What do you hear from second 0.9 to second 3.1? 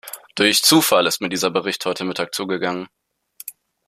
ist mir dieser Bericht heute Mittag zugegangen.